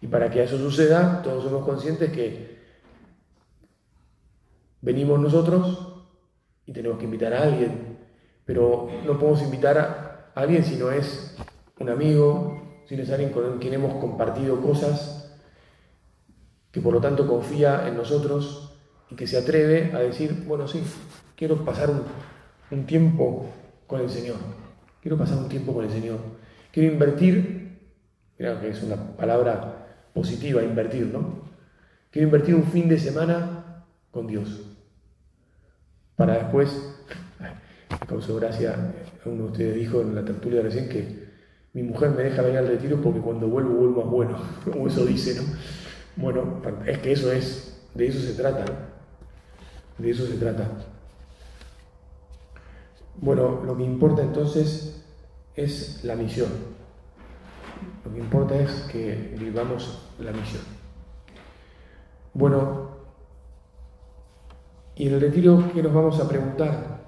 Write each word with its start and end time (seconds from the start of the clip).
Y 0.00 0.06
para 0.06 0.30
que 0.30 0.42
eso 0.42 0.56
suceda, 0.56 1.20
todos 1.22 1.44
somos 1.44 1.64
conscientes 1.64 2.10
que 2.10 2.58
venimos 4.80 5.20
nosotros 5.20 6.04
y 6.64 6.72
tenemos 6.72 6.98
que 6.98 7.04
invitar 7.04 7.34
a 7.34 7.42
alguien, 7.42 7.98
pero 8.44 8.88
no 9.04 9.18
podemos 9.18 9.42
invitar 9.42 9.78
a 9.78 10.32
alguien 10.34 10.64
si 10.64 10.76
no 10.76 10.90
es 10.90 11.36
un 11.78 11.90
amigo, 11.90 12.82
si 12.86 12.96
no 12.96 13.02
es 13.02 13.10
alguien 13.10 13.30
con 13.30 13.58
quien 13.58 13.74
hemos 13.74 14.00
compartido 14.00 14.60
cosas, 14.60 15.38
que 16.70 16.80
por 16.80 16.94
lo 16.94 17.00
tanto 17.00 17.26
confía 17.26 17.86
en 17.88 17.96
nosotros 17.96 18.78
y 19.10 19.16
que 19.16 19.26
se 19.26 19.38
atreve 19.38 19.92
a 19.92 19.98
decir, 19.98 20.44
bueno, 20.46 20.68
sí, 20.68 20.82
quiero 21.36 21.64
pasar 21.64 21.90
un, 21.90 22.86
tiempo 22.86 23.46
con 23.86 24.00
el 24.00 24.08
Señor, 24.08 24.36
quiero 25.02 25.18
pasar 25.18 25.38
un 25.38 25.48
tiempo 25.48 25.74
con 25.74 25.84
el 25.84 25.90
Señor, 25.90 26.18
quiero 26.72 26.92
invertir, 26.92 27.78
mira 28.38 28.60
que 28.60 28.68
es 28.68 28.82
una 28.82 29.16
palabra 29.16 29.89
positiva, 30.14 30.62
invertir, 30.62 31.06
¿no? 31.06 31.48
Quiero 32.10 32.28
invertir 32.28 32.54
un 32.54 32.64
fin 32.64 32.88
de 32.88 32.98
semana 32.98 33.84
con 34.10 34.26
Dios, 34.26 34.70
para 36.20 36.34
después, 36.34 36.68
me 37.90 38.06
causó 38.06 38.36
gracia, 38.36 38.92
uno 39.24 39.44
de 39.44 39.50
ustedes 39.52 39.74
dijo 39.74 40.02
en 40.02 40.14
la 40.14 40.22
tertulia 40.22 40.60
recién 40.60 40.88
que 40.88 41.30
mi 41.72 41.82
mujer 41.82 42.10
me 42.10 42.24
deja 42.24 42.42
venir 42.42 42.58
al 42.58 42.68
retiro 42.68 43.00
porque 43.00 43.20
cuando 43.20 43.48
vuelvo 43.48 43.70
vuelvo 43.70 44.02
más 44.02 44.10
bueno, 44.10 44.38
como 44.70 44.86
eso 44.86 45.06
dice, 45.06 45.40
¿no? 45.40 45.42
Bueno, 46.16 46.60
es 46.84 46.98
que 46.98 47.12
eso 47.12 47.32
es, 47.32 47.88
de 47.94 48.08
eso 48.08 48.20
se 48.20 48.34
trata, 48.34 48.66
¿no? 48.66 48.74
De 49.96 50.10
eso 50.10 50.26
se 50.26 50.34
trata. 50.34 50.68
Bueno, 53.16 53.62
lo 53.64 53.76
que 53.76 53.84
importa 53.84 54.22
entonces 54.22 55.02
es 55.54 56.04
la 56.04 56.16
misión. 56.16 56.48
Lo 58.04 58.12
que 58.12 58.18
importa 58.18 58.56
es 58.56 58.70
que 58.90 59.34
vivamos 59.38 60.08
la 60.18 60.32
misión. 60.32 60.62
Bueno, 62.32 62.90
y 64.94 65.08
en 65.08 65.14
el 65.14 65.20
retiro, 65.20 65.70
¿qué 65.74 65.82
nos 65.82 65.92
vamos 65.92 66.20
a 66.20 66.28
preguntar? 66.28 67.00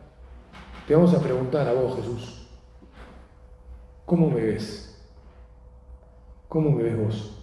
Te 0.87 0.95
vamos 0.95 1.15
a 1.15 1.21
preguntar 1.21 1.69
a 1.69 1.73
vos, 1.73 1.97
Jesús, 1.97 2.49
¿cómo 4.05 4.31
me 4.31 4.43
ves? 4.43 5.01
¿Cómo 6.49 6.71
me 6.71 6.83
ves 6.83 6.99
vos? 6.99 7.39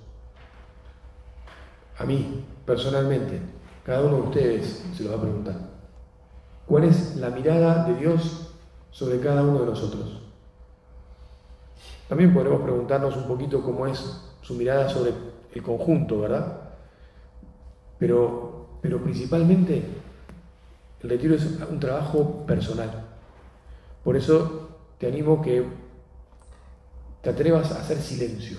A 1.98 2.06
mí, 2.06 2.46
personalmente, 2.66 3.42
cada 3.84 4.02
uno 4.02 4.18
de 4.18 4.22
ustedes 4.24 4.86
se 4.94 5.04
lo 5.04 5.12
va 5.12 5.18
a 5.18 5.22
preguntar. 5.22 5.56
¿Cuál 6.66 6.84
es 6.84 7.16
la 7.16 7.30
mirada 7.30 7.86
de 7.86 7.96
Dios 7.96 8.54
sobre 8.92 9.20
cada 9.20 9.44
uno 9.44 9.62
de 9.62 9.66
nosotros? 9.66 10.29
También 12.10 12.34
podremos 12.34 12.62
preguntarnos 12.62 13.16
un 13.16 13.28
poquito 13.28 13.62
cómo 13.62 13.86
es 13.86 14.20
su 14.42 14.56
mirada 14.56 14.90
sobre 14.90 15.14
el 15.54 15.62
conjunto, 15.62 16.20
¿verdad? 16.20 16.72
Pero, 18.00 18.80
pero 18.82 19.02
principalmente 19.04 19.84
el 21.02 21.10
retiro 21.10 21.36
es 21.36 21.46
un 21.70 21.80
trabajo 21.80 22.48
personal. 22.48 23.06
Por 24.04 24.18
eso 24.18 24.70
te 24.98 25.08
animo 25.08 25.40
que 25.40 25.64
te 27.22 27.30
atrevas 27.30 27.72
a 27.72 27.82
hacer 27.82 27.98
silencio. 27.98 28.58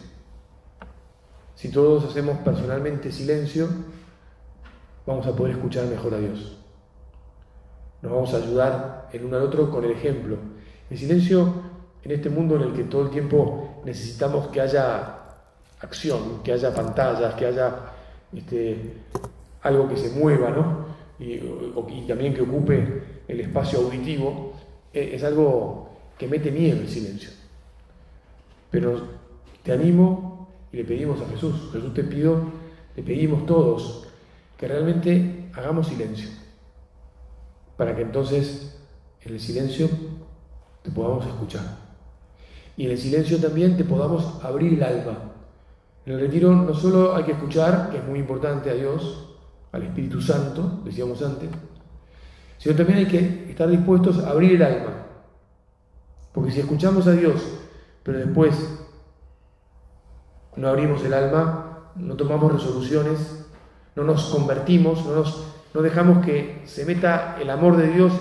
Si 1.57 1.71
todos 1.71 2.05
hacemos 2.05 2.39
personalmente 2.39 3.11
silencio, 3.11 3.69
vamos 5.05 5.27
a 5.27 5.35
poder 5.35 5.57
escuchar 5.57 5.87
mejor 5.87 6.15
a 6.15 6.19
Dios. 6.19 6.57
Nos 8.01 8.13
vamos 8.13 8.33
a 8.33 8.37
ayudar 8.37 9.09
el 9.13 9.25
uno 9.25 9.39
al 9.39 9.43
otro 9.43 9.71
con 9.73 9.85
el 9.85 9.91
ejemplo. 9.91 10.37
El 10.89 10.97
silencio 10.97 11.80
en 12.05 12.11
este 12.11 12.31
mundo 12.31 12.57
en 12.57 12.63
el 12.63 12.73
que 12.73 12.85
todo 12.85 13.03
el 13.05 13.11
tiempo 13.11 13.83
necesitamos 13.85 14.49
que 14.49 14.61
haya 14.61 15.19
acción, 15.81 16.43
que 16.43 16.53
haya 16.53 16.75
pantallas, 16.75 17.35
que 17.35 17.47
haya 17.47 17.75
este, 18.33 18.95
algo 19.63 19.89
que 19.89 19.97
se 19.97 20.11
mueva, 20.11 20.51
¿no? 20.51 20.91
Y, 21.19 21.39
también 22.07 22.33
que 22.33 22.43
ocupe 22.43 23.03
el 23.29 23.41
espacio 23.41 23.81
auditivo, 23.81 24.55
e, 24.93 25.15
es 25.15 25.23
algo 25.23 25.91
que 26.17 26.27
mete 26.27 26.51
miedo 26.51 26.81
el 26.81 26.89
silencio. 26.89 27.31
Pero 28.71 29.09
te 29.63 29.73
animo 29.73 30.49
y 30.73 30.79
le 30.79 30.85
pedimos 30.85 31.21
a 31.21 31.29
Jesús, 31.29 31.71
Jesús 31.73 31.93
te 31.93 32.05
pido, 32.05 32.43
le 32.97 33.03
pedimos 33.03 33.45
todos 33.45 34.09
que 34.57 34.69
realmente 34.69 35.51
hagamos 35.55 35.89
silencio, 35.89 36.29
para 37.77 37.95
que 37.95 38.03
entonces 38.03 38.79
en 39.23 39.35
el 39.35 39.41
silencio 39.41 39.89
te 40.83 40.91
podamos 40.91 41.27
escuchar. 41.27 41.90
Y 42.81 42.87
en 42.87 42.93
el 42.93 42.99
silencio 42.99 43.39
también 43.39 43.77
te 43.77 43.85
podamos 43.85 44.43
abrir 44.43 44.73
el 44.73 44.83
alma 44.83 45.31
en 46.07 46.15
el 46.15 46.21
retiro 46.21 46.55
no 46.55 46.75
solo 46.75 47.15
hay 47.15 47.25
que 47.25 47.33
escuchar, 47.33 47.91
que 47.91 47.99
es 47.99 48.05
muy 48.05 48.19
importante 48.19 48.71
a 48.71 48.75
Dios, 48.75 49.29
al 49.73 49.83
Espíritu 49.83 50.21
Santo, 50.21 50.81
decíamos 50.85 51.23
antes, 51.23 51.51
sino 52.59 52.75
también 52.75 53.01
hay 53.01 53.07
que 53.07 53.51
estar 53.51 53.69
dispuestos 53.69 54.19
a 54.19 54.31
abrir 54.31 54.57
el 54.57 54.63
alma. 54.63 55.07
Porque 56.33 56.51
si 56.53 56.61
escuchamos 56.61 57.07
a 57.07 57.13
Dios, 57.13 57.43
pero 58.03 58.19
después 58.19 58.55
no 60.57 60.69
abrimos 60.69 61.05
el 61.05 61.13
alma, 61.13 61.91
no 61.97 62.17
tomamos 62.17 62.53
resoluciones, 62.55 63.47
no 63.95 64.05
nos 64.05 64.25
convertimos, 64.31 65.05
no, 65.05 65.17
nos, 65.17 65.45
no 65.75 65.83
dejamos 65.83 66.25
que 66.25 66.63
se 66.65 66.87
meta 66.87 67.37
el 67.41 67.51
amor 67.51 67.77
de 67.77 67.89
Dios 67.89 68.13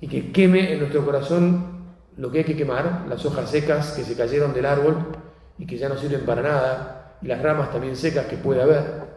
y 0.00 0.06
que 0.06 0.30
queme 0.30 0.72
en 0.72 0.78
nuestro 0.78 1.04
corazón 1.04 1.79
lo 2.16 2.30
que 2.30 2.38
hay 2.38 2.44
que 2.44 2.56
quemar, 2.56 3.06
las 3.08 3.24
hojas 3.24 3.50
secas 3.50 3.92
que 3.92 4.04
se 4.04 4.16
cayeron 4.16 4.52
del 4.52 4.66
árbol, 4.66 5.06
y 5.58 5.66
que 5.66 5.76
ya 5.76 5.88
no 5.88 5.96
sirven 5.96 6.24
para 6.24 6.42
nada, 6.42 7.16
y 7.22 7.26
las 7.26 7.42
ramas 7.42 7.70
también 7.70 7.96
secas 7.96 8.26
que 8.26 8.36
puede 8.36 8.62
haber. 8.62 9.10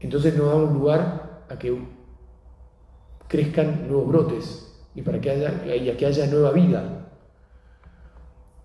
Entonces 0.00 0.36
nos 0.36 0.48
damos 0.48 0.72
lugar 0.72 1.44
a 1.48 1.58
que 1.58 1.76
crezcan 3.28 3.88
nuevos 3.88 4.08
brotes 4.08 4.68
y 4.94 5.02
para 5.02 5.20
que 5.20 5.30
haya, 5.30 5.64
y 5.74 5.88
a 5.88 5.96
que 5.96 6.06
haya 6.06 6.26
nueva 6.26 6.50
vida. 6.52 7.08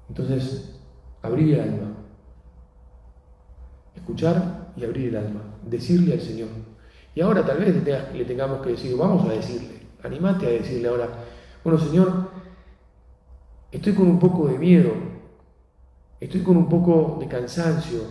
Entonces, 0.09 0.79
abrir 1.21 1.55
el 1.55 1.61
alma, 1.61 1.93
escuchar 3.95 4.71
y 4.75 4.83
abrir 4.83 5.09
el 5.09 5.17
alma, 5.17 5.41
decirle 5.63 6.13
al 6.13 6.21
Señor. 6.21 6.49
Y 7.13 7.21
ahora 7.21 7.45
tal 7.45 7.57
vez 7.57 7.83
le 8.13 8.25
tengamos 8.25 8.61
que 8.61 8.69
decir, 8.71 8.95
vamos 8.95 9.27
a 9.27 9.33
decirle, 9.33 9.87
animate 10.03 10.45
a 10.45 10.49
decirle 10.49 10.87
ahora, 10.87 11.09
bueno 11.67 11.83
Señor, 11.83 12.29
estoy 13.73 13.91
con 13.91 14.07
un 14.07 14.19
poco 14.19 14.47
de 14.47 14.57
miedo 14.57 14.93
estoy 16.21 16.39
con 16.39 16.55
un 16.55 16.69
poco 16.69 17.17
de 17.19 17.27
cansancio, 17.27 18.03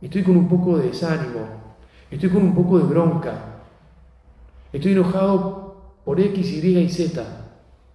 estoy 0.00 0.22
con 0.22 0.36
un 0.36 0.48
poco 0.48 0.78
de 0.78 0.86
desánimo, 0.86 1.40
estoy 2.12 2.30
con 2.30 2.44
un 2.44 2.54
poco 2.54 2.78
de 2.78 2.84
bronca, 2.84 3.64
estoy 4.72 4.92
enojado 4.92 5.74
por 6.04 6.20
X, 6.20 6.52
Y 6.52 6.78
y 6.78 6.88
Z, 6.88 7.26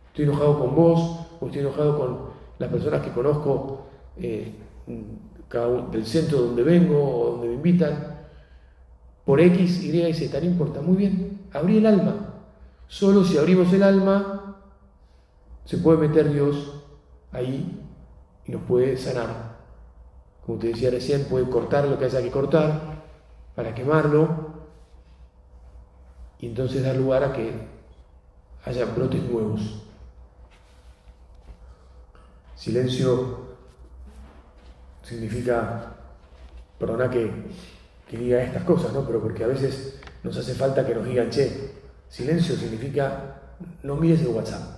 estoy 0.09 0.25
enojado 0.25 0.59
con 0.59 0.75
vos 0.75 1.27
o 1.39 1.45
estoy 1.45 1.61
enojado 1.61 1.97
con 1.97 2.17
las 2.59 2.69
personas 2.69 3.01
que 3.01 3.11
conozco 3.11 3.87
eh, 4.17 4.51
del 5.93 6.05
centro 6.05 6.39
donde 6.39 6.63
vengo 6.63 7.01
o 7.01 7.31
donde 7.31 7.47
me 7.47 7.53
invitan, 7.53 8.17
por 9.23 9.39
X, 9.39 9.85
Y 9.85 10.01
y 10.01 10.13
Z, 10.13 10.37
no 10.41 10.45
importa, 10.45 10.81
muy 10.81 10.97
bien, 10.97 11.39
abrí 11.53 11.77
el 11.77 11.85
alma. 11.85 12.33
Solo 12.89 13.23
si 13.23 13.37
abrimos 13.37 13.71
el 13.71 13.83
alma, 13.83 14.46
se 15.67 15.77
puede 15.77 16.07
meter 16.07 16.31
Dios 16.31 16.81
ahí 17.33 17.85
y 18.45 18.51
nos 18.53 18.61
puede 18.63 18.95
sanar. 18.95 19.57
Como 20.45 20.57
te 20.57 20.67
decía 20.67 20.89
recién, 20.89 21.25
puede 21.25 21.49
cortar 21.49 21.85
lo 21.85 21.99
que 21.99 22.05
haya 22.05 22.21
que 22.21 22.31
cortar 22.31 23.03
para 23.53 23.75
quemarlo 23.75 24.53
y 26.39 26.47
entonces 26.47 26.83
dar 26.83 26.95
lugar 26.95 27.25
a 27.25 27.33
que 27.33 27.51
haya 28.63 28.85
brotes 28.85 29.21
nuevos. 29.23 29.83
Silencio 32.55 33.39
significa, 35.03 35.97
perdona 36.79 37.09
que, 37.09 37.29
que 38.09 38.17
diga 38.17 38.41
estas 38.41 38.63
cosas, 38.63 38.93
¿no? 38.93 39.05
pero 39.05 39.21
porque 39.21 39.43
a 39.43 39.47
veces 39.47 39.99
nos 40.23 40.37
hace 40.37 40.53
falta 40.53 40.85
que 40.85 40.95
nos 40.95 41.03
digan, 41.03 41.29
che, 41.29 41.73
silencio 42.07 42.55
significa 42.55 43.41
no 43.83 43.97
mires 43.97 44.21
el 44.21 44.27
WhatsApp. 44.27 44.76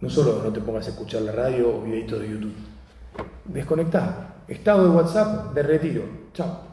No 0.00 0.08
solo 0.08 0.42
no 0.42 0.52
te 0.52 0.60
pongas 0.60 0.86
a 0.86 0.90
escuchar 0.90 1.22
la 1.22 1.32
radio 1.32 1.76
o 1.76 1.82
videitos 1.82 2.20
de 2.20 2.28
YouTube 2.28 2.54
desconectar. 3.48 4.38
Estado 4.46 4.84
de 4.84 4.90
WhatsApp 4.90 5.54
de 5.54 5.62
retiro. 5.62 6.02
Chao. 6.32 6.68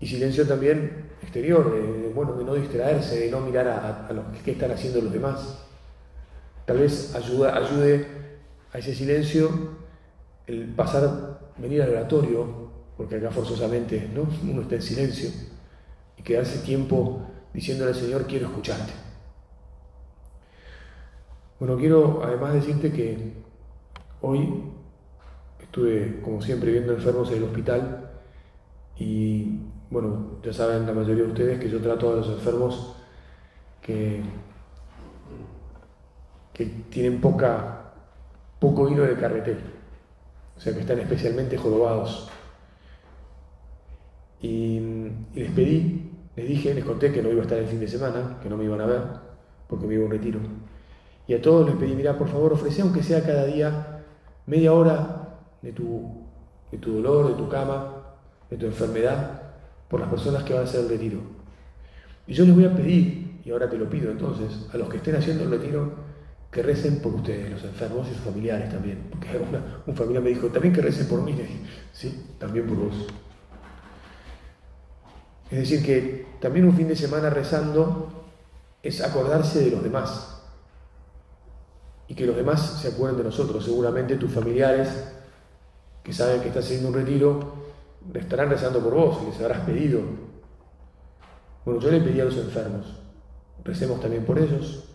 Y 0.00 0.06
silencio 0.06 0.46
también 0.46 1.12
exterior, 1.22 2.12
bueno, 2.14 2.34
de 2.34 2.44
no 2.44 2.54
distraerse, 2.54 3.20
de 3.20 3.30
no 3.30 3.40
mirar 3.40 3.66
a, 3.68 4.12
lo 4.12 4.24
que 4.44 4.52
están 4.52 4.70
haciendo 4.70 5.00
los 5.00 5.12
demás. 5.12 5.64
Tal 6.66 6.78
vez 6.78 7.14
ayuda, 7.14 7.56
ayude 7.56 8.06
a 8.72 8.78
ese 8.78 8.94
silencio 8.94 9.48
el 10.46 10.66
pasar, 10.74 11.40
venir 11.56 11.82
al 11.82 11.90
oratorio, 11.90 12.70
porque 12.96 13.16
acá 13.16 13.30
forzosamente 13.30 14.10
¿no? 14.14 14.26
uno 14.42 14.62
está 14.62 14.74
en 14.74 14.82
silencio, 14.82 15.30
y 16.18 16.22
quedarse 16.22 16.58
tiempo 16.58 17.22
diciéndole 17.54 17.92
al 17.92 17.96
Señor, 17.96 18.26
quiero 18.26 18.48
escucharte. 18.48 18.92
Bueno, 21.60 21.76
quiero 21.78 22.22
además 22.22 22.54
decirte 22.54 22.92
que 22.92 23.32
hoy 24.20 24.64
estuve, 25.60 26.20
como 26.20 26.42
siempre, 26.42 26.72
viendo 26.72 26.92
enfermos 26.92 27.30
en 27.30 27.38
el 27.38 27.44
hospital 27.44 28.10
y, 28.98 29.60
bueno, 29.88 30.38
ya 30.42 30.52
saben 30.52 30.84
la 30.84 30.92
mayoría 30.92 31.24
de 31.24 31.30
ustedes 31.30 31.60
que 31.60 31.70
yo 31.70 31.80
trato 31.80 32.12
a 32.12 32.16
los 32.16 32.28
enfermos 32.28 32.96
que, 33.80 34.20
que 36.52 36.66
tienen 36.90 37.20
poca, 37.20 37.92
poco 38.58 38.88
hilo 38.88 39.04
de 39.04 39.14
carretel, 39.14 39.58
o 40.56 40.60
sea, 40.60 40.74
que 40.74 40.80
están 40.80 40.98
especialmente 40.98 41.56
jorobados. 41.56 42.28
Y 44.40 44.80
les 45.34 45.50
pedí, 45.52 46.03
les 46.36 46.48
dije, 46.48 46.74
les 46.74 46.84
conté 46.84 47.12
que 47.12 47.22
no 47.22 47.30
iba 47.30 47.40
a 47.40 47.42
estar 47.42 47.58
el 47.58 47.66
fin 47.66 47.80
de 47.80 47.88
semana, 47.88 48.38
que 48.42 48.48
no 48.48 48.56
me 48.56 48.64
iban 48.64 48.80
a 48.80 48.86
ver, 48.86 49.02
porque 49.68 49.86
me 49.86 49.94
iba 49.94 50.02
a 50.02 50.06
un 50.06 50.12
retiro. 50.12 50.40
Y 51.26 51.34
a 51.34 51.40
todos 51.40 51.66
les 51.66 51.76
pedí, 51.76 51.94
mira, 51.94 52.18
por 52.18 52.28
favor, 52.28 52.52
ofrece 52.52 52.82
aunque 52.82 53.02
sea 53.02 53.24
cada 53.24 53.46
día 53.46 54.02
media 54.46 54.72
hora 54.72 55.38
de 55.62 55.72
tu, 55.72 56.26
de 56.70 56.78
tu 56.78 56.94
dolor, 56.94 57.28
de 57.28 57.34
tu 57.34 57.48
cama, 57.48 58.02
de 58.50 58.56
tu 58.56 58.66
enfermedad, 58.66 59.42
por 59.88 60.00
las 60.00 60.08
personas 60.08 60.42
que 60.42 60.52
van 60.52 60.62
a 60.62 60.64
hacer 60.66 60.80
el 60.80 60.88
retiro. 60.88 61.20
Y 62.26 62.34
yo 62.34 62.44
les 62.44 62.54
voy 62.54 62.64
a 62.64 62.74
pedir, 62.74 63.40
y 63.44 63.50
ahora 63.50 63.68
te 63.68 63.78
lo 63.78 63.88
pido 63.88 64.10
entonces, 64.10 64.68
a 64.72 64.76
los 64.76 64.88
que 64.88 64.96
estén 64.98 65.16
haciendo 65.16 65.44
el 65.44 65.50
retiro, 65.50 65.92
que 66.50 66.62
recen 66.62 67.00
por 67.00 67.14
ustedes, 67.14 67.50
los 67.50 67.64
enfermos 67.64 68.06
y 68.08 68.14
sus 68.14 68.22
familiares 68.22 68.70
también. 68.70 68.98
Porque 69.10 69.28
un 69.86 69.96
familiar 69.96 70.22
me 70.22 70.30
dijo, 70.30 70.48
también 70.48 70.74
que 70.74 70.82
recen 70.82 71.06
por 71.08 71.22
mí. 71.22 71.34
sí, 71.92 72.26
también 72.38 72.66
por 72.66 72.76
vos. 72.76 73.06
Es 75.54 75.60
decir, 75.60 75.84
que 75.84 76.26
también 76.40 76.66
un 76.66 76.74
fin 76.74 76.88
de 76.88 76.96
semana 76.96 77.30
rezando 77.30 78.08
es 78.82 79.00
acordarse 79.00 79.60
de 79.60 79.70
los 79.70 79.84
demás 79.84 80.42
y 82.08 82.14
que 82.16 82.26
los 82.26 82.34
demás 82.34 82.80
se 82.82 82.88
acuerden 82.88 83.18
de 83.18 83.22
nosotros. 83.22 83.64
Seguramente 83.64 84.16
tus 84.16 84.32
familiares 84.32 84.88
que 86.02 86.12
saben 86.12 86.40
que 86.40 86.48
estás 86.48 86.64
haciendo 86.64 86.88
un 86.88 86.94
retiro 86.94 87.52
estarán 88.14 88.50
rezando 88.50 88.80
por 88.80 88.94
vos 88.94 89.18
y 89.22 89.26
les 89.26 89.40
habrás 89.42 89.60
pedido. 89.60 90.00
Bueno, 91.64 91.80
yo 91.80 91.88
le 91.88 92.00
pedí 92.00 92.20
a 92.20 92.24
los 92.24 92.36
enfermos, 92.36 92.86
recemos 93.62 94.00
también 94.00 94.24
por 94.24 94.40
ellos, 94.40 94.88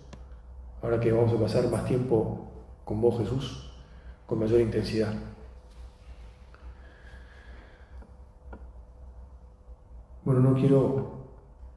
ahora 0.82 1.00
que 1.00 1.14
vamos 1.14 1.32
a 1.32 1.40
pasar 1.40 1.70
más 1.70 1.86
tiempo 1.86 2.52
con 2.84 3.00
vos 3.00 3.18
Jesús, 3.18 3.72
con 4.26 4.40
mayor 4.40 4.60
intensidad. 4.60 5.14
Bueno, 10.30 10.48
no 10.48 10.54
quiero 10.54 11.26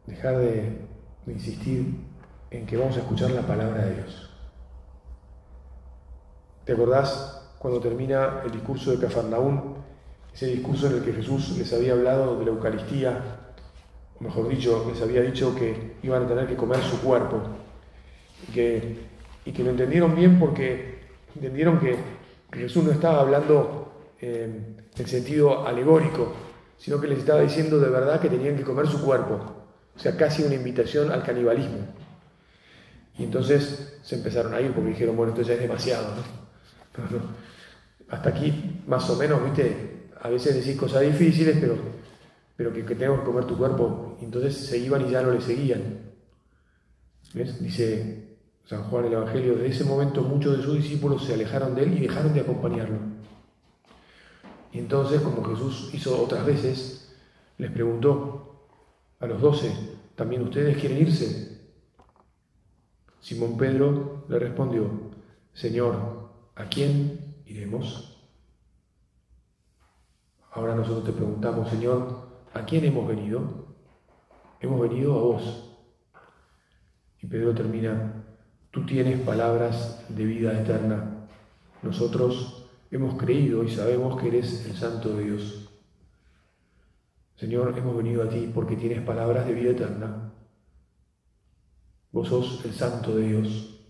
dejar 0.06 0.36
de, 0.36 0.76
insistir 1.26 1.86
en 2.50 2.66
que 2.66 2.76
vamos 2.76 2.94
a 2.98 3.00
escuchar 3.00 3.30
la 3.30 3.40
palabra 3.40 3.86
de 3.86 3.94
Dios. 3.94 4.30
¿Te 6.66 6.74
acordás 6.74 7.48
cuando 7.58 7.80
termina 7.80 8.42
el 8.44 8.52
discurso 8.52 8.90
de 8.90 8.98
Cafarnaún? 8.98 9.76
Ese 10.34 10.48
discurso 10.48 10.88
en 10.88 10.96
el 10.96 11.02
que 11.02 11.14
Jesús 11.14 11.56
les 11.56 11.72
había 11.72 11.94
hablado 11.94 12.38
de 12.38 12.44
la 12.44 12.50
Eucaristía, 12.50 13.22
o 14.20 14.22
mejor 14.22 14.46
dicho, 14.48 14.84
les 14.86 15.00
había 15.00 15.22
dicho 15.22 15.54
que 15.54 15.96
iban 16.02 16.24
a 16.24 16.28
tener 16.28 16.46
que 16.46 16.54
comer 16.54 16.82
su 16.82 17.00
cuerpo. 17.00 17.40
Y 18.46 18.52
que, 18.52 18.98
y 19.46 19.52
que 19.52 19.64
lo 19.64 19.70
entendieron 19.70 20.14
bien 20.14 20.38
porque 20.38 21.00
entendieron 21.34 21.80
que 21.80 21.96
Jesús 22.52 22.84
no 22.84 22.90
estaba 22.90 23.20
hablando 23.20 24.10
eh, 24.20 24.76
en 24.94 25.06
sentido 25.06 25.66
alegórico, 25.66 26.34
sino 26.82 27.00
que 27.00 27.06
les 27.06 27.20
estaba 27.20 27.42
diciendo 27.42 27.78
de 27.78 27.88
verdad 27.88 28.20
que 28.20 28.28
tenían 28.28 28.56
que 28.56 28.64
comer 28.64 28.88
su 28.88 29.00
cuerpo. 29.04 29.40
O 29.94 29.98
sea, 29.98 30.16
casi 30.16 30.42
una 30.42 30.56
invitación 30.56 31.12
al 31.12 31.22
canibalismo. 31.22 31.78
Y 33.16 33.22
entonces 33.22 34.00
se 34.02 34.16
empezaron 34.16 34.52
a 34.52 34.60
ir 34.60 34.72
porque 34.72 34.90
dijeron, 34.90 35.16
bueno, 35.16 35.32
esto 35.32 35.42
ya 35.42 35.54
es 35.54 35.60
demasiado. 35.60 36.08
¿no? 36.96 37.20
Hasta 38.08 38.30
aquí, 38.30 38.82
más 38.88 39.08
o 39.08 39.16
menos, 39.16 39.44
viste, 39.44 40.08
a 40.20 40.28
veces 40.28 40.56
decís 40.56 40.76
cosas 40.76 41.02
difíciles, 41.02 41.56
pero, 41.60 41.76
pero 42.56 42.72
que, 42.72 42.84
que 42.84 42.96
tenemos 42.96 43.20
que 43.20 43.26
comer 43.26 43.44
tu 43.44 43.56
cuerpo. 43.56 44.18
entonces 44.20 44.56
se 44.56 44.76
iban 44.76 45.06
y 45.06 45.12
ya 45.12 45.22
no 45.22 45.30
le 45.30 45.40
seguían. 45.40 46.00
¿Ves? 47.32 47.62
Dice 47.62 48.38
San 48.64 48.82
Juan 48.90 49.04
el 49.04 49.12
Evangelio, 49.12 49.54
de 49.54 49.68
ese 49.68 49.84
momento 49.84 50.22
muchos 50.22 50.56
de 50.56 50.64
sus 50.64 50.74
discípulos 50.78 51.24
se 51.24 51.34
alejaron 51.34 51.76
de 51.76 51.84
él 51.84 51.98
y 51.98 52.00
dejaron 52.00 52.34
de 52.34 52.40
acompañarlo. 52.40 53.11
Y 54.72 54.78
entonces, 54.78 55.20
como 55.20 55.44
Jesús 55.44 55.90
hizo 55.92 56.22
otras 56.22 56.44
veces, 56.46 57.14
les 57.58 57.70
preguntó 57.70 58.68
a 59.20 59.26
los 59.26 59.40
doce, 59.40 59.72
¿también 60.16 60.42
ustedes 60.42 60.78
quieren 60.78 60.98
irse? 60.98 61.60
Simón 63.20 63.56
Pedro 63.56 64.24
le 64.28 64.38
respondió, 64.38 64.90
Señor, 65.52 66.22
¿A 66.54 66.66
quién 66.66 67.34
iremos? 67.46 68.18
Ahora 70.50 70.74
nosotros 70.74 71.04
te 71.04 71.12
preguntamos, 71.12 71.70
Señor, 71.70 72.28
¿a 72.52 72.64
quién 72.66 72.84
hemos 72.84 73.08
venido? 73.08 73.74
Hemos 74.60 74.80
venido 74.80 75.18
a 75.18 75.22
vos. 75.22 75.78
Y 77.22 77.26
Pedro 77.26 77.54
termina, 77.54 78.22
tú 78.70 78.84
tienes 78.84 79.18
palabras 79.20 80.04
de 80.10 80.24
vida 80.24 80.60
eterna. 80.60 81.26
Nosotros 81.82 82.61
hemos 82.92 83.14
creído 83.14 83.64
y 83.64 83.70
sabemos 83.70 84.20
que 84.20 84.28
eres 84.28 84.66
el 84.66 84.76
Santo 84.76 85.16
de 85.16 85.24
Dios. 85.24 85.70
Señor, 87.36 87.74
hemos 87.76 87.96
venido 87.96 88.22
a 88.22 88.28
ti 88.28 88.50
porque 88.54 88.76
tienes 88.76 89.00
palabras 89.00 89.46
de 89.46 89.54
vida 89.54 89.70
eterna. 89.70 90.30
Vos 92.12 92.28
sos 92.28 92.62
el 92.66 92.72
Santo 92.72 93.16
de 93.16 93.26
Dios. 93.28 93.80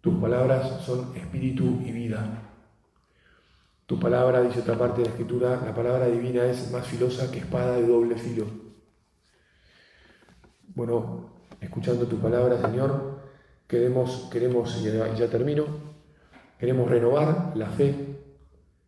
Tus 0.00 0.14
palabras 0.14 0.82
son 0.82 1.14
espíritu 1.14 1.82
y 1.84 1.92
vida. 1.92 2.42
Tu 3.86 4.00
palabra, 4.00 4.40
dice 4.40 4.60
otra 4.60 4.78
parte 4.78 5.02
de 5.02 5.08
la 5.08 5.10
escritura, 5.10 5.62
la 5.62 5.74
palabra 5.74 6.06
divina 6.06 6.46
es 6.46 6.72
más 6.72 6.86
filosa 6.86 7.30
que 7.30 7.40
espada 7.40 7.76
de 7.76 7.86
doble 7.86 8.16
filo. 8.16 8.46
Bueno, 10.74 11.34
escuchando 11.60 12.06
tu 12.06 12.18
palabra, 12.18 12.58
Señor, 12.62 13.20
queremos, 13.68 14.28
queremos 14.32 14.74
y 14.80 15.18
ya 15.18 15.28
termino, 15.28 15.91
queremos 16.62 16.88
renovar 16.88 17.52
la 17.56 17.66
fe, 17.66 17.92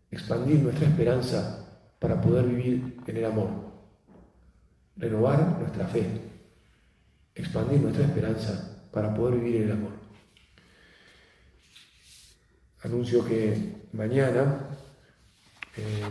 expandir 0.08 0.60
nuestra 0.60 0.86
esperanza 0.86 1.66
para 1.98 2.20
poder 2.20 2.46
vivir 2.46 2.98
en 3.04 3.16
el 3.16 3.24
amor. 3.24 3.48
Renovar 4.96 5.58
nuestra 5.58 5.88
fe, 5.88 6.06
expandir 7.34 7.80
nuestra 7.80 8.04
esperanza 8.04 8.86
para 8.92 9.12
poder 9.12 9.40
vivir 9.40 9.56
en 9.56 9.62
el 9.64 9.72
amor 9.72 10.04
anuncio 12.84 13.24
que 13.24 13.86
mañana 13.92 14.58
eh, 15.76 16.02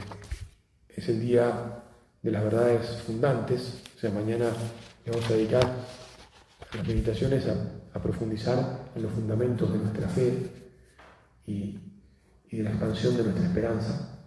es 0.90 1.08
el 1.08 1.22
día 1.22 1.84
de 2.22 2.32
las 2.32 2.44
verdades 2.44 3.02
fundantes, 3.04 3.84
o 3.96 4.00
sea, 4.00 4.10
mañana 4.10 4.50
le 5.06 5.12
vamos 5.12 5.30
a 5.30 5.34
dedicar 5.34 5.72
las 6.74 6.88
meditaciones 6.88 7.46
a, 7.48 7.80
profundizar 8.02 8.90
en 8.96 9.04
los 9.04 9.12
fundamentos 9.12 9.72
de 9.72 9.78
nuestra 9.78 10.10
fe 10.10 10.63
y, 11.46 11.80
de 12.52 12.64
la 12.64 12.70
expansión 12.70 13.18
de 13.18 13.24
nuestra 13.24 13.46
esperanza. 13.46 14.20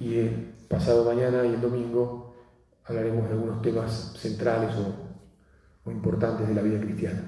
Y 0.00 0.28
pasado 0.68 1.04
mañana 1.04 1.44
y 1.44 1.54
el 1.54 1.60
domingo 1.60 2.34
hablaremos 2.84 3.28
de 3.28 3.34
algunos 3.34 3.62
temas 3.62 4.14
centrales 4.18 4.74
o 5.84 5.90
importantes 5.90 6.48
de 6.48 6.54
la 6.54 6.62
vida 6.62 6.80
cristiana. 6.80 7.22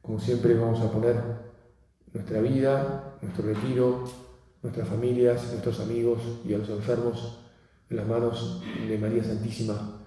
Como 0.00 0.20
siempre 0.20 0.54
vamos 0.54 0.80
a 0.80 0.90
poner 0.90 1.16
nuestra 2.12 2.40
vida, 2.40 3.16
nuestro 3.22 3.46
retiro, 3.46 4.04
nuestras 4.62 4.88
familias, 4.88 5.50
nuestros 5.50 5.80
amigos 5.80 6.20
y 6.44 6.54
a 6.54 6.58
los 6.58 6.68
enfermos 6.68 7.38
en 7.90 7.96
las 7.96 8.06
manos 8.06 8.62
de 8.88 8.98
María 8.98 9.24
Santísima, 9.24 10.00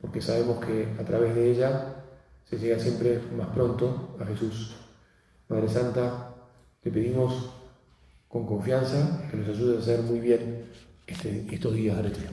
porque 0.00 0.20
sabemos 0.20 0.64
que 0.64 0.94
a 0.98 1.04
través 1.04 1.34
de 1.34 1.50
ella 1.50 1.94
se 2.48 2.58
llega 2.58 2.78
siempre 2.78 3.20
más 3.36 3.48
pronto 3.48 4.16
a 4.20 4.24
Jesús. 4.24 4.76
Madre 5.48 5.68
Santa, 5.68 6.29
te 6.82 6.90
pedimos 6.90 7.50
con 8.26 8.46
confianza 8.46 9.28
que 9.30 9.36
nos 9.36 9.48
ayudes 9.50 9.76
a 9.76 9.80
hacer 9.82 10.02
muy 10.02 10.18
bien 10.18 10.64
este, 11.06 11.46
estos 11.50 11.74
días 11.74 11.96
de 11.96 12.02
retiro. 12.02 12.30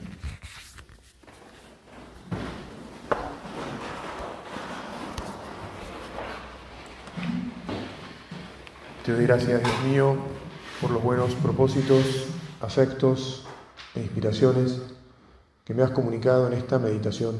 Te 9.04 9.12
doy 9.12 9.24
gracias, 9.24 9.62
Dios 9.62 9.84
mío, 9.84 10.16
por 10.80 10.92
los 10.92 11.02
buenos 11.02 11.34
propósitos, 11.34 12.28
afectos 12.60 13.46
e 13.94 14.00
inspiraciones 14.00 14.80
que 15.64 15.74
me 15.74 15.82
has 15.82 15.90
comunicado 15.90 16.46
en 16.46 16.54
esta 16.54 16.78
meditación. 16.78 17.36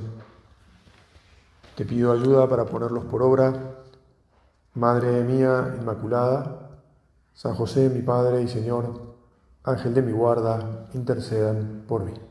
Te 1.75 1.87
pido 1.87 2.13
ayuda 2.13 2.49
para 2.49 2.67
ponerlos 2.67 3.05
por 3.05 3.23
obra. 3.23 3.77
Madre 4.75 5.23
mía 5.25 5.75
Inmaculada, 5.79 6.68
San 7.39 7.55
José, 7.55 7.89
mi 7.89 8.03
Padre 8.03 8.43
y 8.43 8.49
Señor, 8.49 9.15
Ángel 9.63 9.95
de 9.95 10.03
mi 10.03 10.11
guarda, 10.11 10.89
intercedan 10.93 11.85
por 11.87 12.03
mí. 12.03 12.28